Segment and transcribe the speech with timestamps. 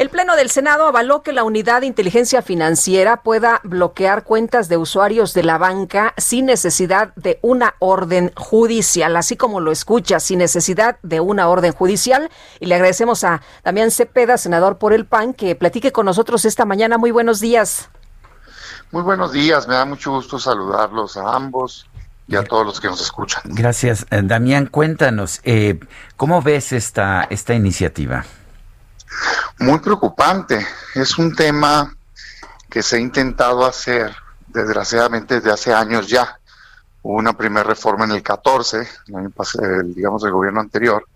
[0.00, 4.78] El Pleno del Senado avaló que la Unidad de Inteligencia Financiera pueda bloquear cuentas de
[4.78, 10.38] usuarios de la banca sin necesidad de una orden judicial, así como lo escucha, sin
[10.38, 12.30] necesidad de una orden judicial.
[12.60, 16.64] Y le agradecemos a Damián Cepeda, senador por el PAN, que platique con nosotros esta
[16.64, 16.96] mañana.
[16.96, 17.90] Muy buenos días.
[18.92, 21.86] Muy buenos días, me da mucho gusto saludarlos a ambos
[22.26, 23.42] y a todos los que nos escuchan.
[23.44, 24.06] Gracias.
[24.10, 25.78] Eh, Damián, cuéntanos, eh,
[26.16, 28.24] ¿cómo ves esta, esta iniciativa?
[29.58, 30.66] Muy preocupante.
[30.94, 31.94] Es un tema
[32.68, 34.14] que se ha intentado hacer,
[34.46, 36.38] desgraciadamente, desde hace años ya.
[37.02, 41.06] Hubo una primera reforma en el 14, el año pasado, digamos, del gobierno anterior,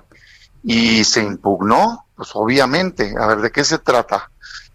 [0.62, 3.14] y se impugnó, pues obviamente.
[3.18, 4.30] A ver, ¿de qué se trata?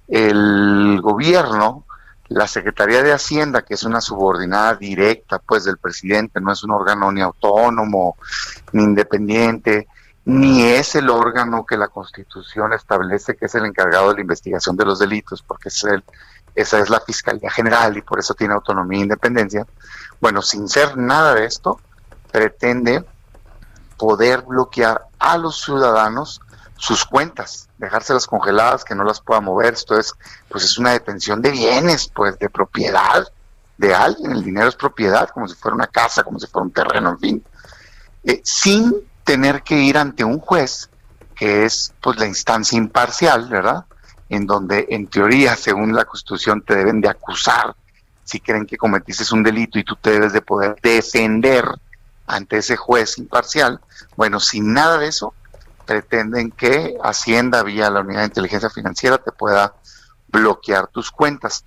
[0.08, 1.86] El gobierno,
[2.30, 6.72] la Secretaría de Hacienda, que es una subordinada directa, pues, del presidente, no es un
[6.72, 8.18] órgano ni autónomo,
[8.72, 9.89] ni independiente,
[10.26, 14.76] ni es el órgano que la Constitución establece que es el encargado de la investigación
[14.76, 16.04] de los delitos, porque es el,
[16.56, 19.66] esa es la Fiscalía General y por eso tiene autonomía e independencia.
[20.20, 21.80] Bueno, sin ser nada de esto,
[22.32, 23.04] pretende
[23.98, 26.42] poder bloquear a los ciudadanos
[26.76, 29.74] sus cuentas, dejárselas congeladas, que no las pueda mover.
[29.74, 30.14] Esto es,
[30.48, 33.28] pues es una detención de bienes, pues de propiedad
[33.78, 34.32] de alguien.
[34.32, 37.20] El dinero es propiedad, como si fuera una casa, como si fuera un terreno, en
[37.20, 37.44] fin.
[38.24, 38.94] Eh, sin
[39.30, 40.90] tener que ir ante un juez,
[41.36, 43.86] que es pues la instancia imparcial, ¿verdad?
[44.28, 47.76] En donde en teoría, según la Constitución, te deben de acusar
[48.24, 51.64] si creen que cometiste un delito y tú te debes de poder defender
[52.26, 53.80] ante ese juez imparcial.
[54.16, 55.36] Bueno, sin nada de eso,
[55.86, 59.76] pretenden que Hacienda, vía la Unidad de Inteligencia Financiera, te pueda
[60.30, 61.66] bloquear tus cuentas.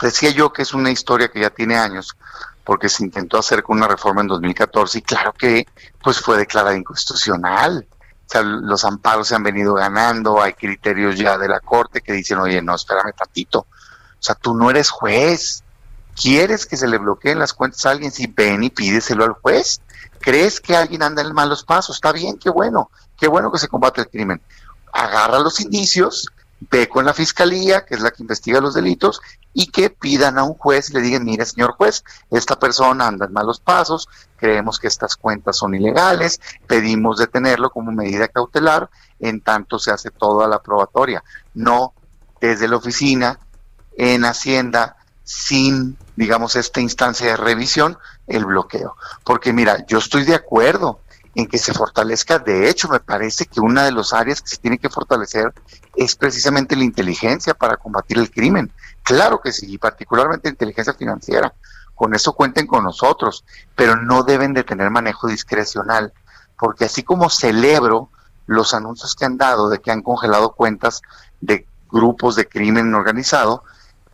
[0.00, 2.16] Decía yo que es una historia que ya tiene años,
[2.64, 5.66] porque se intentó hacer con una reforma en 2014 y claro que
[6.02, 7.86] pues fue declarada inconstitucional.
[7.90, 12.12] O sea, los amparos se han venido ganando, hay criterios ya de la Corte que
[12.12, 13.60] dicen, oye, no, espérame tantito.
[13.60, 15.64] O sea, tú no eres juez.
[16.14, 18.12] ¿Quieres que se le bloqueen las cuentas a alguien?
[18.12, 19.80] Si ven y pídeselo al juez.
[20.20, 21.96] ¿Crees que alguien anda en malos pasos?
[21.96, 22.90] Está bien, qué bueno.
[23.18, 24.40] Qué bueno que se combate el crimen.
[24.92, 26.28] Agarra los indicios,
[26.70, 29.20] ve con la fiscalía, que es la que investiga los delitos,
[29.52, 33.26] y que pidan a un juez y le digan, mire, señor juez, esta persona anda
[33.26, 39.40] en malos pasos, creemos que estas cuentas son ilegales, pedimos detenerlo como medida cautelar, en
[39.40, 41.22] tanto se hace toda la probatoria,
[41.54, 41.94] no
[42.40, 43.38] desde la oficina,
[43.96, 48.96] en Hacienda, sin, digamos, esta instancia de revisión, el bloqueo.
[49.24, 51.00] Porque mira, yo estoy de acuerdo
[51.34, 52.38] en que se fortalezca.
[52.38, 55.52] De hecho, me parece que una de las áreas que se tiene que fortalecer
[55.96, 58.72] es precisamente la inteligencia para combatir el crimen.
[59.02, 61.54] Claro que sí, y particularmente la inteligencia financiera.
[61.94, 63.44] Con eso cuenten con nosotros,
[63.74, 66.12] pero no deben de tener manejo discrecional,
[66.58, 68.10] porque así como celebro
[68.46, 71.00] los anuncios que han dado de que han congelado cuentas
[71.40, 73.64] de grupos de crimen organizado,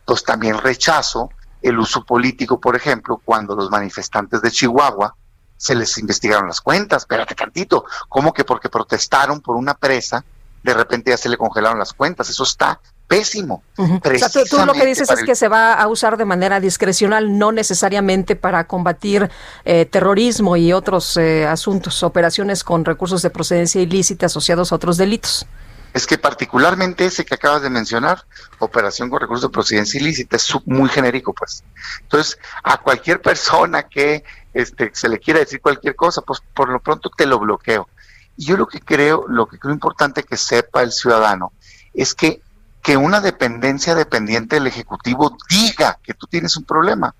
[0.05, 1.29] pues también rechazo
[1.61, 5.15] el uso político, por ejemplo, cuando los manifestantes de Chihuahua
[5.59, 10.23] se les investigaron las cuentas, espérate tantito, ¿cómo que porque protestaron por una presa,
[10.63, 12.29] de repente ya se le congelaron las cuentas?
[12.29, 13.61] Eso está pésimo.
[13.75, 17.37] O sea, tú, lo que dices es que se va a usar de manera discrecional,
[17.37, 19.29] no necesariamente para combatir
[19.65, 24.95] eh, terrorismo y otros eh, asuntos, operaciones con recursos de procedencia ilícita asociados a otros
[24.95, 25.45] delitos.
[25.93, 28.25] Es que particularmente ese que acabas de mencionar,
[28.59, 31.63] operación con recursos de procedencia ilícita, es muy genérico, pues.
[32.01, 34.23] Entonces, a cualquier persona que
[34.53, 37.89] este, se le quiera decir cualquier cosa, pues por lo pronto te lo bloqueo.
[38.37, 41.53] Y yo lo que creo, lo que creo importante que sepa el ciudadano,
[41.93, 42.41] es que
[42.81, 47.13] que una dependencia dependiente del Ejecutivo diga que tú tienes un problema,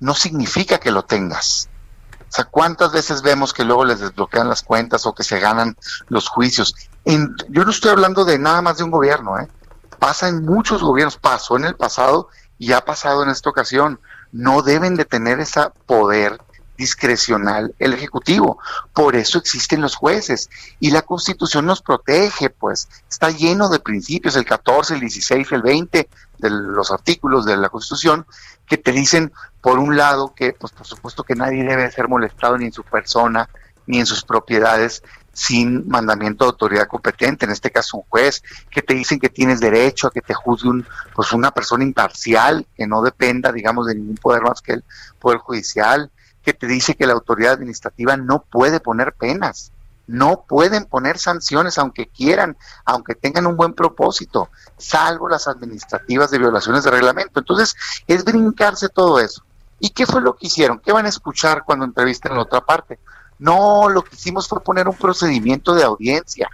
[0.00, 1.68] no significa que lo tengas.
[2.28, 5.76] O sea, ¿cuántas veces vemos que luego les desbloquean las cuentas o que se ganan
[6.08, 6.74] los juicios?
[7.48, 9.48] yo no estoy hablando de nada más de un gobierno, ¿eh?
[9.98, 12.28] Pasa en muchos gobiernos, pasó en el pasado
[12.58, 13.98] y ha pasado en esta ocasión.
[14.30, 16.38] No deben de tener ese poder
[16.78, 18.58] discrecional el Ejecutivo.
[18.94, 20.48] Por eso existen los jueces.
[20.80, 25.62] Y la Constitución nos protege, pues está lleno de principios, el 14, el 16, el
[25.62, 26.08] 20
[26.38, 28.26] de los artículos de la Constitución,
[28.66, 29.32] que te dicen,
[29.68, 32.84] por un lado, que, pues por supuesto que nadie debe ser molestado ni en su
[32.84, 33.50] persona,
[33.86, 38.80] ni en sus propiedades, sin mandamiento de autoridad competente, en este caso un juez, que
[38.80, 42.86] te dicen que tienes derecho a que te juzgue un, pues una persona imparcial, que
[42.86, 44.84] no dependa, digamos, de ningún poder más que el
[45.18, 46.10] Poder Judicial,
[46.42, 49.70] que te dice que la autoridad administrativa no puede poner penas,
[50.06, 52.56] no pueden poner sanciones aunque quieran,
[52.86, 54.48] aunque tengan un buen propósito,
[54.78, 57.40] salvo las administrativas de violaciones de reglamento.
[57.40, 57.76] Entonces,
[58.06, 59.44] es brincarse todo eso.
[59.80, 60.80] ¿Y qué fue lo que hicieron?
[60.80, 62.98] ¿Qué van a escuchar cuando entrevisten en la otra parte?
[63.38, 66.48] No, lo que hicimos fue poner un procedimiento de audiencia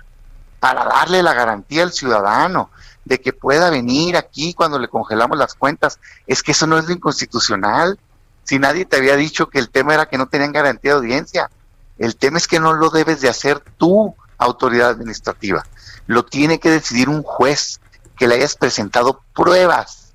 [0.61, 2.71] para darle la garantía al ciudadano
[3.05, 5.99] de que pueda venir aquí cuando le congelamos las cuentas.
[6.26, 7.99] Es que eso no es lo inconstitucional.
[8.44, 11.50] Si nadie te había dicho que el tema era que no tenían garantía de audiencia,
[11.99, 15.65] el tema es que no lo debes de hacer tú, autoridad administrativa.
[16.06, 17.81] Lo tiene que decidir un juez
[18.17, 20.12] que le hayas presentado pruebas,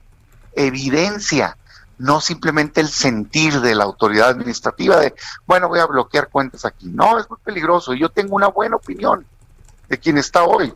[0.53, 1.57] evidencia
[1.99, 5.13] no simplemente el sentir de la autoridad administrativa de,
[5.45, 6.87] bueno, voy a bloquear cuentas aquí.
[6.87, 7.93] No, es muy peligroso.
[7.93, 9.25] Yo tengo una buena opinión
[9.87, 10.73] de quien está hoy,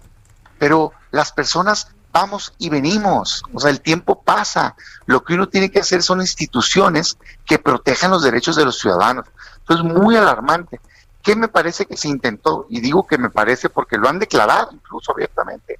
[0.59, 4.75] pero las personas vamos y venimos, o sea, el tiempo pasa.
[5.05, 9.25] Lo que uno tiene que hacer son instituciones que protejan los derechos de los ciudadanos.
[9.59, 10.79] Entonces, muy alarmante.
[11.23, 12.67] ¿Qué me parece que se intentó?
[12.69, 15.79] Y digo que me parece porque lo han declarado incluso abiertamente.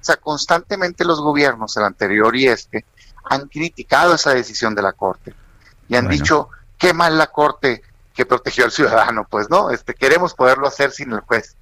[0.00, 2.84] O sea, constantemente los gobiernos, el anterior y este,
[3.24, 5.34] han criticado esa decisión de la Corte
[5.88, 6.48] y han dicho,
[6.78, 7.82] qué mal la Corte
[8.14, 11.56] que protegió al ciudadano, pues no, este queremos poderlo hacer sin el juez.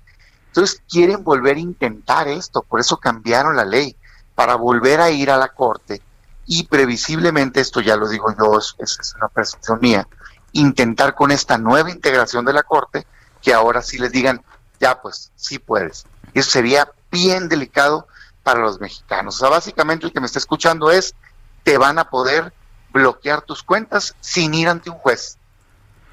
[0.49, 3.97] Entonces quieren volver a intentar esto, por eso cambiaron la ley,
[4.35, 6.03] para volver a ir a la Corte
[6.47, 10.06] y previsiblemente, esto ya lo digo yo, es, es una percepción mía,
[10.53, 13.06] intentar con esta nueva integración de la Corte
[13.41, 14.43] que ahora sí les digan,
[14.81, 16.05] ya pues, sí puedes.
[16.32, 18.06] Y eso sería bien delicado
[18.43, 19.37] para los mexicanos.
[19.37, 21.15] O sea, básicamente el que me está escuchando es,
[21.62, 22.53] te van a poder
[22.93, 25.38] bloquear tus cuentas sin ir ante un juez.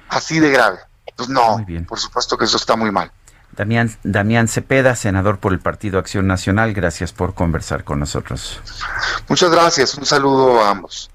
[0.08, 0.78] Así de grave.
[1.16, 3.12] Pues no, por supuesto que eso está muy mal.
[3.52, 8.60] Damián, Damián Cepeda, senador por el Partido Acción Nacional, gracias por conversar con nosotros.
[9.28, 11.10] Muchas gracias, un saludo a ambos.